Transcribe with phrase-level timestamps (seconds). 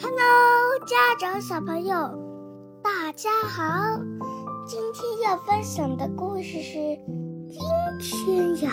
[0.00, 1.94] Hello，家长小朋友，
[2.82, 4.00] 大家好！
[4.66, 6.98] 今天要分享的故事是：
[8.00, 8.72] 今天呀，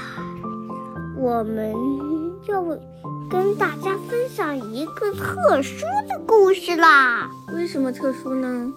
[1.18, 1.74] 我们
[2.48, 2.64] 要
[3.30, 7.30] 跟大家分享一个特殊的故事啦。
[7.54, 8.72] 为什么特殊呢？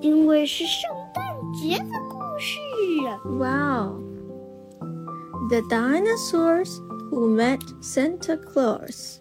[0.00, 1.22] 因为是圣诞
[1.52, 2.58] 节的故事。
[3.38, 4.00] Wow!
[5.50, 9.18] The dinosaurs who met Santa Claus.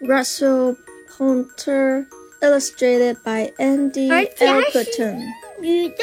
[0.00, 0.76] Russell
[1.18, 2.06] Hunter,
[2.40, 5.20] illustrated by Andy 而且还是 Elkerton。
[5.58, 6.02] 女的，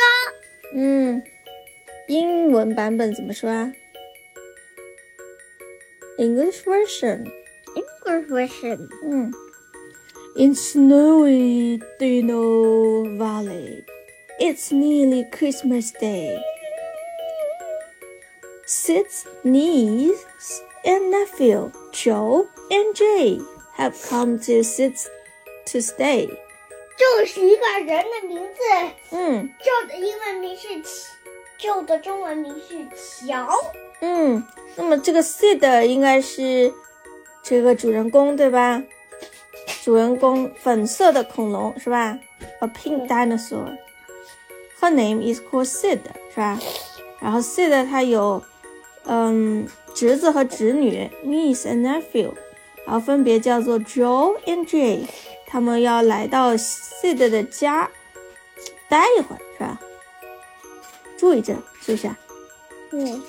[0.73, 1.23] 嗯，
[2.07, 3.71] 英文版本怎么说啊？
[6.17, 7.25] English version。
[7.75, 8.87] English version。
[9.03, 9.31] 嗯，
[10.35, 13.83] In snowy Dino Valley,
[14.39, 16.37] it's nearly Christmas Day.
[18.67, 20.13] Sid's niece
[20.85, 23.39] and nephew, Joe and Jay,
[23.76, 25.06] Have come to Sid's
[25.66, 26.28] to stay.
[26.98, 28.60] 就是一个人的名字。
[29.10, 31.08] 嗯旧的英文名是齐，
[31.58, 33.48] 旧的中文名是乔。
[34.00, 34.42] 嗯，
[34.76, 36.72] 那么这个 Sid 应该是
[37.42, 38.82] 这个主人公对吧？
[39.82, 42.18] 主人公粉色的恐龙是吧
[42.60, 43.76] ？A pink dinosaur.
[44.80, 46.58] Her name is called Sid 是吧？
[47.20, 48.42] 然后 Sid 他有
[49.04, 52.32] 嗯侄子和侄女，niece and nephew，
[52.85, 55.05] 然后分别叫做 Joe and Jay，
[55.45, 57.89] 他们要来到 Sid 的家
[58.87, 59.79] 待一会儿是吧？
[61.17, 62.17] 住一阵是不是啊？
[62.91, 63.23] 嗯，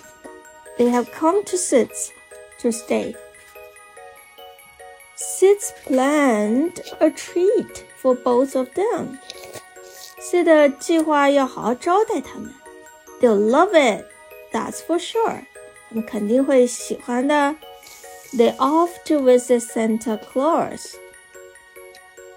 [0.76, 2.10] They have come to Sid's
[2.60, 3.16] to stay.
[5.16, 9.18] Sid's planned a treat for both of them.
[10.20, 12.54] Sid 计划要好好招待他们。
[13.20, 14.04] They'll love it,
[14.52, 15.44] that's for sure.
[15.88, 17.56] 他们肯定会喜欢的。
[18.36, 20.94] They off to visit Santa Claus.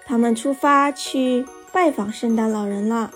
[0.06, 3.12] 他们出发去拜访圣诞老人了。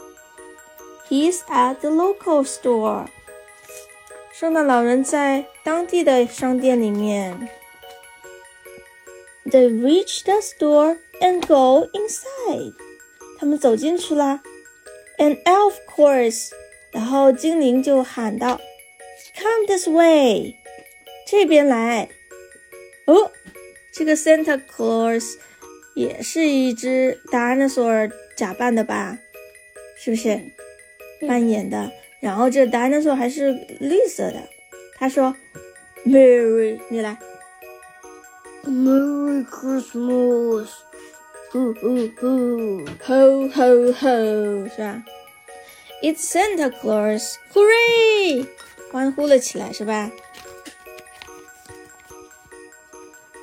[1.09, 3.07] He's at the local store.
[4.33, 7.49] 圣诞老人在当地的商店里面。
[9.47, 12.75] They reach the store and go inside.
[13.39, 14.41] 他们走进去了。
[15.19, 16.51] An elf chorus，
[16.91, 18.61] 然后精灵就喊道：“
[19.35, 20.57] Come this way，
[21.27, 22.11] 这边来。”
[23.12, 23.32] 哦，
[23.92, 25.36] 这个 Santa Claus
[25.96, 29.18] 也是一只 dinosaur 假扮的吧？
[29.98, 30.40] 是不是？
[31.28, 31.92] 扮演的。
[32.22, 34.48] 然后这 dinosaur 还是绿色的。
[34.98, 35.36] 他说
[36.06, 37.18] ：“Merry，你来。
[38.64, 40.68] Merry Christmas，
[41.52, 45.04] 呼呼呼！Ho ho ho，是吧
[46.02, 48.46] ？It's Santa Claus，Hooray！
[48.92, 50.12] 欢呼了起来，是吧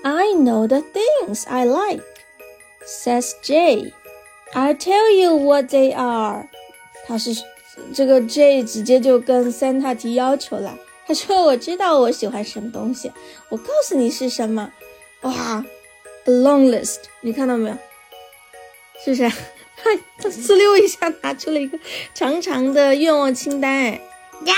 [0.08, 2.02] ？I know the things I like,
[2.86, 3.92] says Jay.
[4.54, 6.48] I'll tell you what they are.
[7.06, 7.30] 他是
[7.94, 10.78] 这个 Jay 直接就跟 Santa 提要求了。
[11.06, 13.12] 他说：“我知道我喜欢什么东西，
[13.50, 14.72] 我告诉你是什么。”
[15.22, 15.64] 哇
[16.24, 17.76] ，a long list，你看到没有？
[19.04, 19.28] 是不是？
[19.76, 21.78] 他他呲溜一下拿出了一个
[22.12, 24.00] 长长的愿望清单，哎，
[24.44, 24.54] 呀，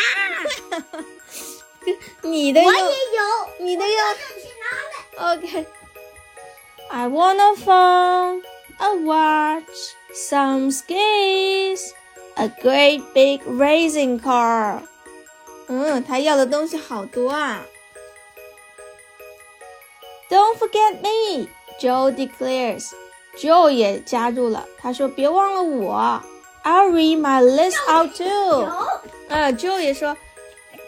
[2.22, 3.96] 你的愿我也有，你的愿
[5.19, 5.61] 我去拿的。
[5.61, 8.41] OK。I want a phone,
[8.77, 11.93] a watch, some skis,
[12.35, 14.81] a great big racing car.
[15.67, 17.65] 嗯，他要的东西好多啊。
[20.29, 21.47] Don't forget me,
[21.79, 22.91] Joe declares.
[23.39, 26.21] Joe 也加入了，他说别忘了我。
[26.63, 28.25] I'll read my list out too.
[28.27, 28.65] 有，
[29.29, 30.15] 啊，Joe 也说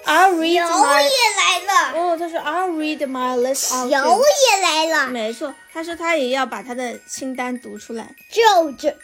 [0.05, 1.01] ，I'll 有 read 也 my
[1.37, 4.23] 来了，哦，他说 I'll read my list out 有 too。
[4.51, 5.07] 也来了。
[5.09, 8.15] 没错，他说他也要把他的清单读出来。
[8.31, 8.95] George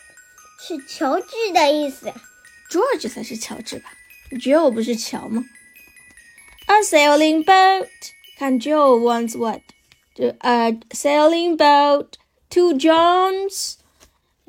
[0.60, 2.12] 是乔治的意思。
[2.72, 3.92] George 才是乔治吧？
[4.32, 5.44] Joe 不是乔吗？
[6.68, 7.88] A sailing boat，
[8.40, 9.62] 看 Joe wants what？
[10.16, 12.08] 就 a sailing boat,
[12.50, 13.76] two Johns,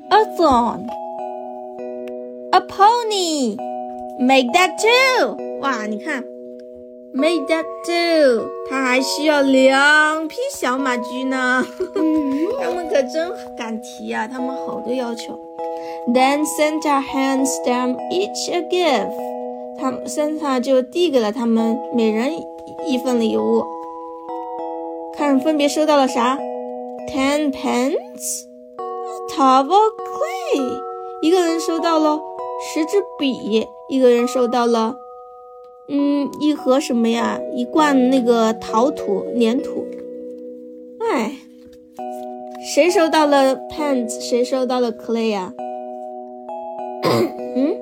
[0.09, 0.87] a thorn,
[2.51, 3.57] a pony.
[4.19, 5.59] Make that two.
[5.59, 6.23] 哇，你看
[7.12, 11.64] ，make that two，他还需要两匹小马驹呢。
[11.94, 15.38] 嗯，他们可真敢提啊，他们好多要求。
[16.08, 19.12] Then Santa hands them each a gift，
[19.78, 22.32] 他们 Santa 就递给了他们每人
[22.86, 23.64] 一份礼物。
[25.16, 26.38] 看分别收到了啥
[27.12, 28.46] ？Ten pence,
[28.78, 30.80] a tub of clay，
[31.22, 32.18] 一个人收到了
[32.72, 34.94] 十支笔，一个人收到了，
[35.90, 37.40] 嗯，一盒什么呀？
[37.52, 39.84] 一罐那个陶土粘土。
[41.00, 41.32] 哎，
[42.72, 44.20] 谁收到了 Pants？
[44.20, 45.52] 谁收到了 clay 呀、
[47.56, 47.74] 嗯，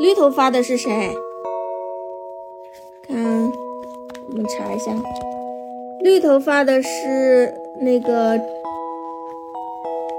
[0.00, 1.10] 绿头发的是谁？
[3.08, 3.16] 看，
[4.28, 4.92] 我们查一下，
[6.02, 8.38] 绿头发的是那个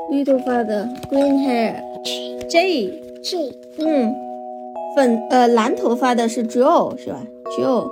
[0.09, 1.75] 绿头发的 green Hair
[2.49, 2.91] J
[3.21, 4.15] J，嗯，
[4.97, 7.21] 粉呃蓝头发的是 Joe 是吧
[7.55, 7.87] ？Joe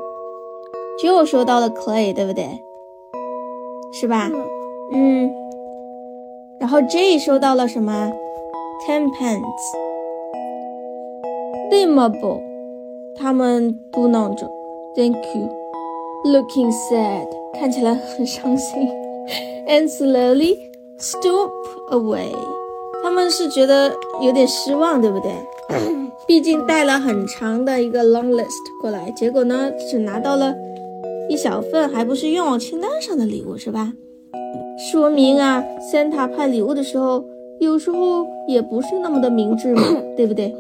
[1.00, 2.44] Joe 收到了 clay 对不对？
[3.94, 4.28] 是吧？
[4.92, 5.32] 嗯，
[6.60, 8.12] 然后 J 收到了什么
[8.88, 9.44] ？Ten pence。
[11.70, 12.42] Limable，
[13.16, 14.50] 他们嘟囔着
[14.96, 15.48] Thank you。
[16.26, 18.90] Looking sad，看起来很伤心。
[19.68, 20.58] And slowly
[20.98, 21.52] stoop
[21.92, 22.32] away，
[23.04, 25.32] 他们是觉得有点失望，对不对？
[26.28, 30.56] 毕竟带了很长的一个 long list 过来，结果呢只拿到了
[31.30, 33.94] 一小份，还不是愿望清单上的礼物，是吧？
[34.92, 37.24] 说明啊，Santa 派礼物的时候，
[37.60, 39.82] 有时候也不是那么的明智嘛，
[40.18, 40.54] 对不对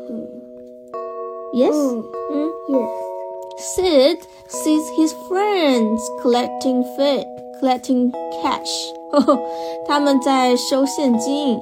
[1.54, 4.18] ？Yes，嗯，yes，Sid
[4.50, 7.26] sees his friends collecting fit,
[7.60, 8.94] collecting cash.
[9.12, 9.40] 哦
[9.88, 11.60] 他们在收现金。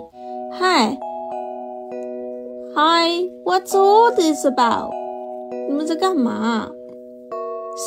[0.60, 0.98] Hi,
[2.76, 4.92] hi, what's all this about?
[5.68, 6.72] 你们在干嘛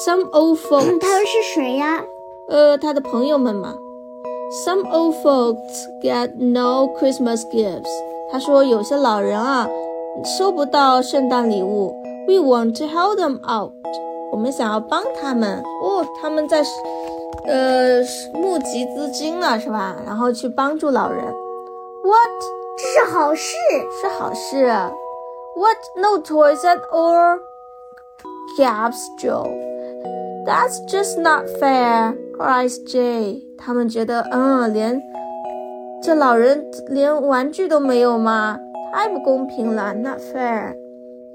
[0.05, 1.00] ？Some old folks.
[1.00, 2.05] 他们是谁呀？
[2.49, 3.75] 呃，他的朋友们嘛。
[4.65, 5.56] Some old folks
[6.00, 7.88] get no Christmas gifts。
[8.31, 9.69] 他说有些老人啊
[10.38, 11.93] 收不到圣诞礼物。
[12.29, 13.73] We want to help them out。
[14.31, 15.65] 我们想要帮他们。
[15.82, 16.62] 哦，他们在
[17.44, 18.03] 呃
[18.35, 19.97] 募集资金了是吧？
[20.06, 21.25] 然后去帮助老人。
[22.05, 22.66] What？
[22.78, 23.56] 这是好事。
[24.01, 24.66] 是好事。
[25.56, 25.78] What?
[25.95, 27.39] No toys at all?
[28.57, 29.48] Gaps Joe.
[30.45, 32.16] That's just not fair.
[32.38, 33.42] Cries Jay.
[33.57, 35.00] 他们觉得，嗯，连
[36.01, 38.60] 这老人连玩具都没有吗？
[38.94, 40.75] 太不公平了，not fair。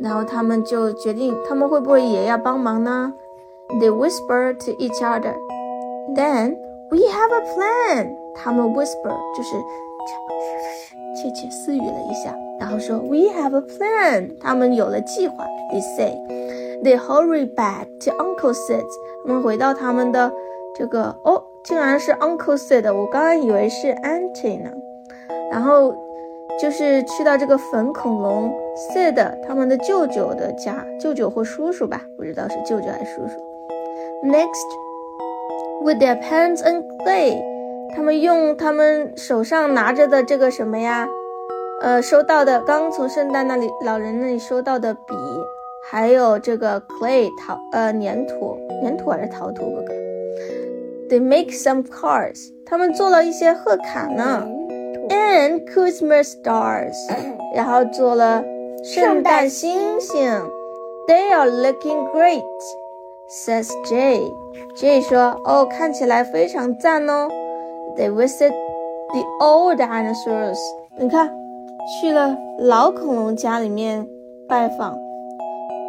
[0.01, 3.13] 然后他们就决定，他们会不会也要帮忙呢？
[3.81, 5.35] They whisper to each other.
[6.15, 6.57] Then
[6.91, 8.15] we have a plan.
[8.35, 9.57] 他们 whisper 就是
[11.16, 14.32] 窃窃私语了一下，然后说 We have a plan.
[14.40, 15.46] 他们有了计划。
[15.72, 16.18] They say.
[16.84, 18.84] They hurry back to Uncle Sid.
[19.26, 20.32] 他们回到他们的
[20.76, 24.72] 这个哦，竟然是 Uncle Sid，我刚刚以为是 Auntie 呢。
[25.52, 25.94] 然后
[26.60, 33.34] 就是去到这个粉恐龙 Sid 他们的舅舅的家，舅舅或叔叔吧，不知道是舅舅还是叔叔。
[34.24, 34.68] Next,
[35.84, 37.42] with their pens and clay.
[37.96, 41.08] 他们用他们手上拿着的这个什么呀？
[41.82, 45.16] 呃，收到的刚从圣诞那里老人那里收到的笔，
[45.90, 49.76] 还有这个 clay 陶呃粘土，粘土还是陶土？
[49.76, 49.94] 哥哥
[51.10, 54.48] ？They make some cards，他们做了一些贺卡呢
[55.10, 56.94] ，and Christmas stars，
[57.56, 58.44] 然后做了
[58.84, 60.30] 圣诞星星。
[61.08, 64.22] They are looking great，says Jay。
[64.78, 67.28] Jay 说：“哦，看起来非常赞哦。”
[67.97, 68.53] They visit
[69.13, 70.59] the old dinosaurs。
[70.99, 71.31] 你看，
[72.01, 74.07] 去了老恐龙家里面
[74.49, 74.97] 拜访。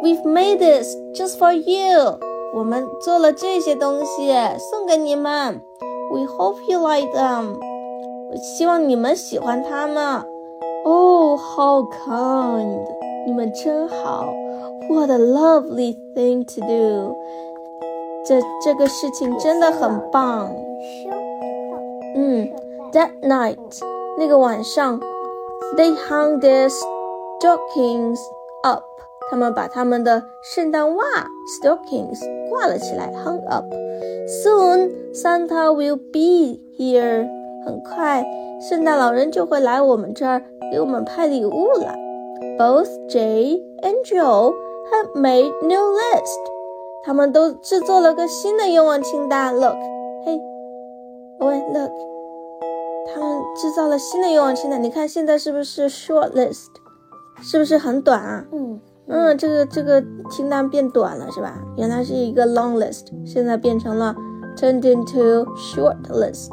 [0.02, 2.18] We've made this just for you。
[2.54, 4.32] 我们做了这些东西
[4.70, 5.60] 送给你们。
[6.10, 7.58] We hope you like them。
[8.30, 10.22] 我希望你们喜欢它们。
[10.84, 12.86] Oh, how kind！
[13.26, 14.26] 你们真好。
[14.88, 17.16] What a lovely thing to do！
[18.24, 20.50] 这这个事情真的很棒。
[22.14, 22.48] 嗯，
[22.92, 23.58] That night，
[24.18, 25.00] 那个晚上，
[25.76, 28.18] They hung their stockings
[28.62, 28.84] up。
[29.30, 31.04] 他们把他们的圣诞袜
[31.60, 37.28] stockings 挂了起来，hung up。Soon Santa will be here。
[37.66, 38.24] 很快，
[38.58, 41.94] 圣诞老人就会来我们这儿给我们派礼物了。
[42.58, 44.54] Both Jay and Joe
[44.90, 46.38] have made new list。
[47.04, 49.54] 他们都制作了个新的愿望清单。
[49.54, 49.76] Look，
[50.24, 50.40] 嘿，
[51.43, 51.91] 喂，Look。
[53.13, 56.67] 他们制造了新的愿望清单，你看现在是不是 short list，
[57.41, 58.45] 是不是很短啊？
[58.51, 61.61] 嗯嗯，这个这个清单变短了是吧？
[61.75, 64.15] 原来是一个 long list，现在变成了
[64.55, 66.49] turned into short list。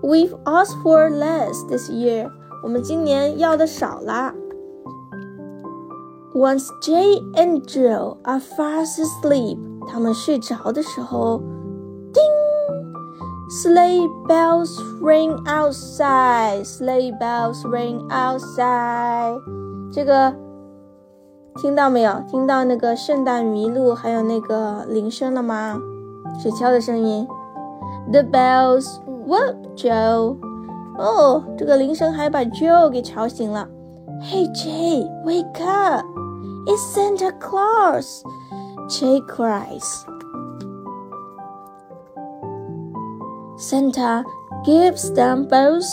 [0.00, 2.30] We've asked for less this year，
[2.62, 4.32] 我们今年要的少啦。
[6.32, 9.58] Once Jay and Jill are fast asleep，
[9.88, 11.42] 他们睡着的时候，
[12.14, 12.22] 叮。
[13.49, 16.65] Sleigh bells ring outside.
[16.65, 19.39] Sleigh bells ring outside.
[19.91, 20.33] 这个
[21.61, 22.23] 听到没有？
[22.27, 25.79] 听到那个圣诞麋鹿还有那个铃声了吗？
[26.41, 27.27] 雪橇的声音。
[28.11, 28.87] The bells
[29.27, 30.37] woke Joe.
[30.97, 33.67] 哦，这个铃声还把 Joe 给吵醒了。
[34.21, 36.05] Hey Jay, wake up!
[36.65, 38.23] It's Santa Claus!
[38.87, 40.03] Jay cries.
[43.59, 44.23] Santa
[44.63, 45.85] gives them both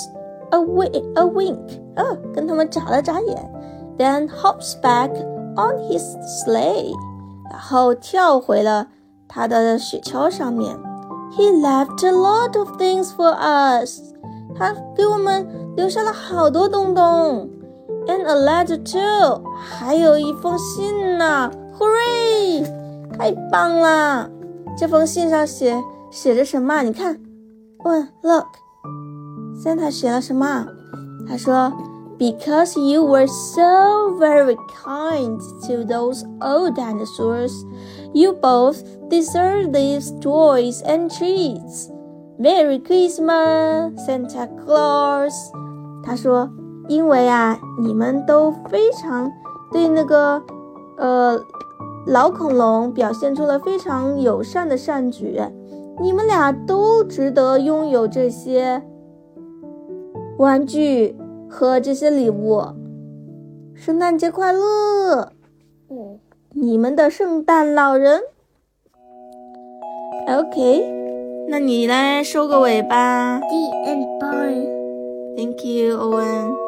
[0.51, 1.81] a, wi- a wink.
[1.95, 2.05] 啊，
[2.35, 3.53] 跟他们眨了眨眼。
[3.99, 5.11] Then hops back
[5.57, 6.03] on his
[6.45, 6.93] sleigh.
[7.51, 8.89] 然后跳回了
[9.29, 10.77] 他的雪橇上面。
[11.37, 14.01] He left a lot of things for us.
[14.55, 17.49] 他给我们留下了好多东东，
[18.07, 21.51] and a letter too，还有一封信呢！
[21.79, 22.67] Hooray！
[23.17, 24.29] 太棒了！
[24.77, 26.83] 这封信上写写着什么？
[26.83, 27.19] 你看，
[27.87, 30.67] 问，Look，Santa 写了什么？
[31.29, 31.73] 他说，
[32.19, 37.53] Because you were so very kind to those old dinosaurs,
[38.13, 41.89] you both deserve these toys and treats.
[42.39, 45.33] Merry Christmas, Santa Claus。
[46.05, 49.31] 他说：“因为啊，你们都非常
[49.73, 50.43] 对那个
[50.99, 51.41] 呃
[52.07, 55.41] 老恐龙表现出了非常友善的善举，
[56.00, 58.82] 你们俩都值得拥有这些
[60.38, 61.16] 玩具
[61.50, 62.62] 和这些礼物。
[63.74, 65.32] 圣诞节快乐！
[65.90, 66.20] 嗯，
[66.54, 68.22] 你们的圣诞老人。
[70.28, 70.96] OK。”
[71.50, 73.40] 那你来收个尾吧。
[73.40, 74.20] The end.
[74.20, 74.68] Bye.
[75.38, 76.67] Thank you, Owen.